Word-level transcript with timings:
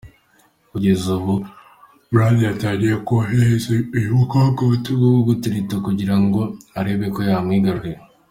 Kugeza 0.71 1.07
ubu 1.17 1.33
Brand 2.11 2.39
yatangiye 2.49 2.93
koherereza 3.07 3.67
uyu 3.97 4.17
mukobwa 4.19 4.59
ubutumwa 4.63 5.05
bwo 5.11 5.21
gutereta 5.29 5.75
kugirango 5.85 6.39
arebe 6.79 7.07
ko 7.15 7.21
yamwigarurira. 7.29 7.99